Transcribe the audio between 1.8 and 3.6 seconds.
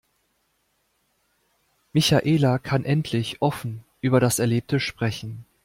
Michaela kann endlich